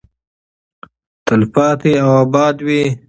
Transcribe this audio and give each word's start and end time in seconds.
تلپاتې 1.25 1.93
او 2.03 2.11
اباده 2.23 2.61
وي. 2.67 2.83